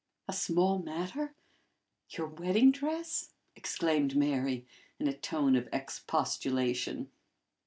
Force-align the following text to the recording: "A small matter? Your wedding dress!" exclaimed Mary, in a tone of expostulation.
"A 0.27 0.33
small 0.33 0.79
matter? 0.79 1.35
Your 2.09 2.25
wedding 2.25 2.71
dress!" 2.71 3.33
exclaimed 3.55 4.15
Mary, 4.15 4.65
in 4.99 5.07
a 5.07 5.13
tone 5.13 5.55
of 5.55 5.69
expostulation. 5.71 7.11